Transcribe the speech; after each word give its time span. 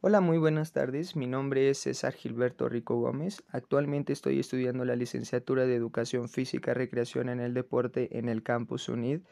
Hola, 0.00 0.20
muy 0.20 0.38
buenas 0.38 0.70
tardes. 0.70 1.16
Mi 1.16 1.26
nombre 1.26 1.70
es 1.70 1.78
César 1.78 2.12
Gilberto 2.14 2.68
Rico 2.68 3.00
Gómez. 3.00 3.42
Actualmente 3.48 4.12
estoy 4.12 4.38
estudiando 4.38 4.84
la 4.84 4.94
licenciatura 4.94 5.66
de 5.66 5.74
Educación 5.74 6.28
Física 6.28 6.72
Recreación 6.72 7.28
en 7.28 7.40
el 7.40 7.52
Deporte 7.52 8.16
en 8.16 8.28
el 8.28 8.44
Campus 8.44 8.88
UNID. 8.88 9.22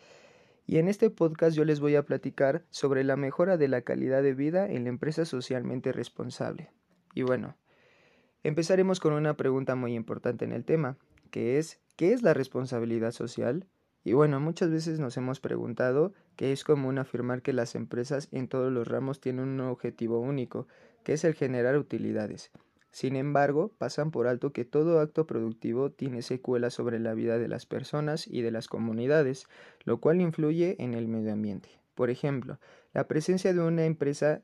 Y 0.66 0.78
en 0.78 0.88
este 0.88 1.08
podcast 1.08 1.56
yo 1.56 1.64
les 1.64 1.78
voy 1.78 1.94
a 1.94 2.04
platicar 2.04 2.64
sobre 2.70 3.04
la 3.04 3.14
mejora 3.14 3.56
de 3.56 3.68
la 3.68 3.82
calidad 3.82 4.24
de 4.24 4.34
vida 4.34 4.68
en 4.68 4.82
la 4.82 4.88
empresa 4.88 5.24
socialmente 5.24 5.92
responsable. 5.92 6.72
Y 7.14 7.22
bueno, 7.22 7.56
empezaremos 8.42 8.98
con 8.98 9.12
una 9.12 9.36
pregunta 9.36 9.76
muy 9.76 9.94
importante 9.94 10.44
en 10.44 10.50
el 10.50 10.64
tema, 10.64 10.98
que 11.30 11.58
es 11.58 11.80
¿qué 11.94 12.12
es 12.12 12.24
la 12.24 12.34
responsabilidad 12.34 13.12
social? 13.12 13.68
Y 14.06 14.12
bueno, 14.12 14.38
muchas 14.38 14.70
veces 14.70 15.00
nos 15.00 15.16
hemos 15.16 15.40
preguntado 15.40 16.12
que 16.36 16.52
es 16.52 16.62
común 16.62 16.98
afirmar 16.98 17.42
que 17.42 17.52
las 17.52 17.74
empresas 17.74 18.28
en 18.30 18.46
todos 18.46 18.72
los 18.72 18.86
ramos 18.86 19.20
tienen 19.20 19.48
un 19.48 19.60
objetivo 19.62 20.20
único, 20.20 20.68
que 21.02 21.14
es 21.14 21.24
el 21.24 21.34
generar 21.34 21.76
utilidades. 21.76 22.52
Sin 22.92 23.16
embargo, 23.16 23.72
pasan 23.78 24.12
por 24.12 24.28
alto 24.28 24.52
que 24.52 24.64
todo 24.64 25.00
acto 25.00 25.26
productivo 25.26 25.90
tiene 25.90 26.22
secuelas 26.22 26.72
sobre 26.72 27.00
la 27.00 27.14
vida 27.14 27.36
de 27.36 27.48
las 27.48 27.66
personas 27.66 28.28
y 28.28 28.42
de 28.42 28.52
las 28.52 28.68
comunidades, 28.68 29.48
lo 29.82 29.98
cual 29.98 30.20
influye 30.20 30.76
en 30.78 30.94
el 30.94 31.08
medio 31.08 31.32
ambiente. 31.32 31.68
Por 31.96 32.08
ejemplo, 32.08 32.60
la 32.94 33.08
presencia 33.08 33.52
de 33.52 33.60
una 33.60 33.86
empresa 33.86 34.40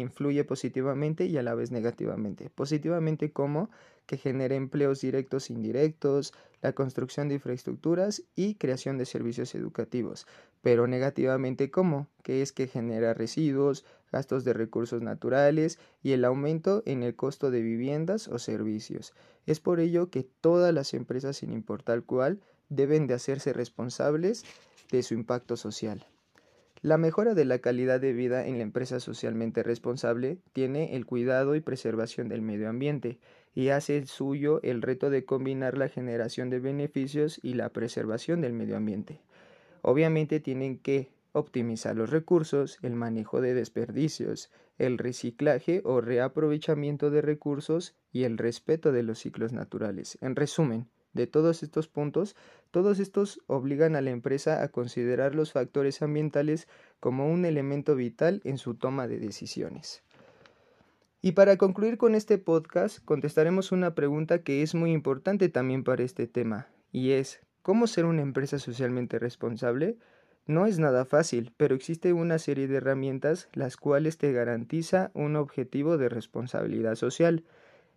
influye 0.00 0.44
positivamente 0.44 1.26
y 1.26 1.36
a 1.36 1.42
la 1.42 1.54
vez 1.54 1.70
negativamente. 1.70 2.50
Positivamente 2.50 3.32
como 3.32 3.70
que 4.06 4.16
genera 4.16 4.54
empleos 4.54 5.00
directos 5.00 5.50
e 5.50 5.52
indirectos, 5.52 6.32
la 6.62 6.72
construcción 6.72 7.28
de 7.28 7.34
infraestructuras 7.34 8.22
y 8.34 8.54
creación 8.54 8.98
de 8.98 9.06
servicios 9.06 9.54
educativos, 9.54 10.26
pero 10.62 10.86
negativamente 10.86 11.70
como 11.70 12.08
que 12.22 12.42
es 12.42 12.52
que 12.52 12.66
genera 12.66 13.14
residuos, 13.14 13.84
gastos 14.10 14.44
de 14.44 14.52
recursos 14.52 15.02
naturales 15.02 15.78
y 16.02 16.12
el 16.12 16.24
aumento 16.24 16.82
en 16.86 17.02
el 17.02 17.14
costo 17.14 17.50
de 17.50 17.62
viviendas 17.62 18.28
o 18.28 18.38
servicios. 18.38 19.12
Es 19.46 19.60
por 19.60 19.80
ello 19.80 20.10
que 20.10 20.22
todas 20.22 20.72
las 20.72 20.94
empresas, 20.94 21.36
sin 21.38 21.52
importar 21.52 22.02
cuál, 22.02 22.40
deben 22.68 23.06
de 23.06 23.14
hacerse 23.14 23.52
responsables 23.52 24.44
de 24.90 25.02
su 25.02 25.14
impacto 25.14 25.56
social. 25.56 26.06
La 26.82 26.98
mejora 26.98 27.34
de 27.34 27.44
la 27.44 27.58
calidad 27.58 28.00
de 28.00 28.12
vida 28.12 28.46
en 28.46 28.58
la 28.58 28.62
empresa 28.62 29.00
socialmente 29.00 29.62
responsable 29.62 30.38
tiene 30.52 30.94
el 30.94 31.06
cuidado 31.06 31.54
y 31.54 31.60
preservación 31.60 32.28
del 32.28 32.42
medio 32.42 32.68
ambiente 32.68 33.18
y 33.54 33.70
hace 33.70 34.04
suyo 34.06 34.60
el 34.62 34.82
reto 34.82 35.08
de 35.08 35.24
combinar 35.24 35.78
la 35.78 35.88
generación 35.88 36.50
de 36.50 36.60
beneficios 36.60 37.40
y 37.42 37.54
la 37.54 37.70
preservación 37.70 38.42
del 38.42 38.52
medio 38.52 38.76
ambiente. 38.76 39.22
Obviamente 39.80 40.38
tienen 40.38 40.78
que 40.78 41.10
optimizar 41.32 41.96
los 41.96 42.10
recursos, 42.10 42.78
el 42.82 42.94
manejo 42.94 43.40
de 43.40 43.54
desperdicios, 43.54 44.50
el 44.78 44.98
reciclaje 44.98 45.80
o 45.84 46.00
reaprovechamiento 46.00 47.10
de 47.10 47.22
recursos 47.22 47.94
y 48.12 48.24
el 48.24 48.36
respeto 48.36 48.92
de 48.92 49.02
los 49.02 49.18
ciclos 49.18 49.52
naturales. 49.52 50.18
En 50.20 50.36
resumen, 50.36 50.88
de 51.16 51.26
todos 51.26 51.64
estos 51.64 51.88
puntos, 51.88 52.36
todos 52.70 53.00
estos 53.00 53.40
obligan 53.48 53.96
a 53.96 54.00
la 54.00 54.10
empresa 54.10 54.62
a 54.62 54.68
considerar 54.68 55.34
los 55.34 55.50
factores 55.50 56.02
ambientales 56.02 56.68
como 57.00 57.28
un 57.28 57.44
elemento 57.44 57.96
vital 57.96 58.40
en 58.44 58.58
su 58.58 58.74
toma 58.74 59.08
de 59.08 59.18
decisiones. 59.18 60.04
Y 61.22 61.32
para 61.32 61.56
concluir 61.56 61.98
con 61.98 62.14
este 62.14 62.38
podcast, 62.38 63.04
contestaremos 63.04 63.72
una 63.72 63.94
pregunta 63.94 64.42
que 64.42 64.62
es 64.62 64.76
muy 64.76 64.92
importante 64.92 65.48
también 65.48 65.82
para 65.82 66.04
este 66.04 66.28
tema, 66.28 66.68
y 66.92 67.12
es, 67.12 67.40
¿cómo 67.62 67.88
ser 67.88 68.04
una 68.04 68.22
empresa 68.22 68.60
socialmente 68.60 69.18
responsable? 69.18 69.96
No 70.46 70.66
es 70.66 70.78
nada 70.78 71.04
fácil, 71.04 71.52
pero 71.56 71.74
existe 71.74 72.12
una 72.12 72.38
serie 72.38 72.68
de 72.68 72.76
herramientas 72.76 73.48
las 73.52 73.76
cuales 73.76 74.18
te 74.18 74.32
garantiza 74.32 75.10
un 75.14 75.34
objetivo 75.34 75.98
de 75.98 76.08
responsabilidad 76.08 76.94
social. 76.94 77.42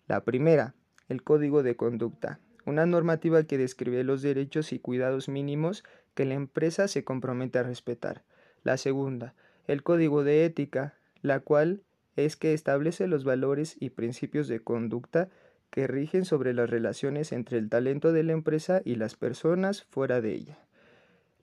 La 0.07 0.23
primera, 0.23 0.73
el 1.09 1.21
código 1.21 1.61
de 1.61 1.75
conducta 1.75 2.39
una 2.69 2.85
normativa 2.85 3.43
que 3.43 3.57
describe 3.57 4.03
los 4.03 4.21
derechos 4.21 4.71
y 4.71 4.79
cuidados 4.79 5.27
mínimos 5.27 5.83
que 6.13 6.25
la 6.25 6.35
empresa 6.35 6.87
se 6.87 7.03
compromete 7.03 7.59
a 7.59 7.63
respetar. 7.63 8.23
La 8.63 8.77
segunda, 8.77 9.33
el 9.67 9.83
código 9.83 10.23
de 10.23 10.45
ética, 10.45 10.95
la 11.21 11.39
cual 11.39 11.81
es 12.15 12.35
que 12.35 12.53
establece 12.53 13.07
los 13.07 13.23
valores 13.23 13.75
y 13.79 13.89
principios 13.89 14.47
de 14.47 14.59
conducta 14.59 15.29
que 15.69 15.87
rigen 15.87 16.25
sobre 16.25 16.53
las 16.53 16.69
relaciones 16.69 17.31
entre 17.31 17.57
el 17.57 17.69
talento 17.69 18.11
de 18.11 18.23
la 18.23 18.33
empresa 18.33 18.81
y 18.85 18.95
las 18.95 19.15
personas 19.15 19.83
fuera 19.83 20.21
de 20.21 20.33
ella. 20.33 20.59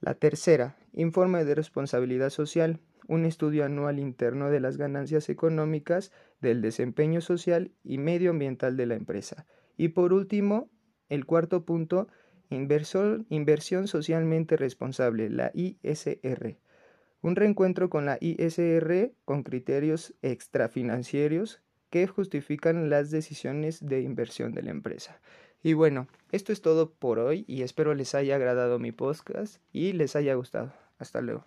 La 0.00 0.14
tercera, 0.14 0.76
informe 0.92 1.44
de 1.44 1.54
responsabilidad 1.54 2.30
social, 2.30 2.80
un 3.08 3.24
estudio 3.24 3.64
anual 3.64 3.98
interno 3.98 4.50
de 4.50 4.60
las 4.60 4.76
ganancias 4.76 5.28
económicas, 5.28 6.12
del 6.40 6.60
desempeño 6.60 7.20
social 7.20 7.72
y 7.82 7.98
medioambiental 7.98 8.76
de 8.76 8.86
la 8.86 8.94
empresa. 8.94 9.46
Y 9.76 9.88
por 9.88 10.12
último, 10.12 10.68
el 11.08 11.26
cuarto 11.26 11.64
punto, 11.64 12.08
inversión, 12.50 13.88
socialmente 13.88 14.56
responsable, 14.56 15.30
la 15.30 15.50
ISR. 15.54 16.56
Un 17.22 17.36
reencuentro 17.36 17.90
con 17.90 18.06
la 18.06 18.18
ISR 18.20 19.12
con 19.24 19.42
criterios 19.42 20.14
extrafinancieros 20.22 21.60
que 21.90 22.06
justifican 22.06 22.90
las 22.90 23.10
decisiones 23.10 23.84
de 23.84 24.02
inversión 24.02 24.52
de 24.52 24.62
la 24.62 24.70
empresa. 24.70 25.20
Y 25.62 25.72
bueno, 25.72 26.08
esto 26.30 26.52
es 26.52 26.60
todo 26.60 26.92
por 26.92 27.18
hoy 27.18 27.44
y 27.48 27.62
espero 27.62 27.94
les 27.94 28.14
haya 28.14 28.36
agradado 28.36 28.78
mi 28.78 28.92
podcast 28.92 29.60
y 29.72 29.92
les 29.92 30.14
haya 30.14 30.34
gustado. 30.34 30.72
Hasta 30.98 31.20
luego. 31.20 31.44